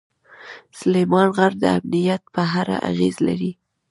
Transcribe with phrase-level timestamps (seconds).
[0.79, 3.51] سلیمان غر د امنیت په اړه اغېز لري.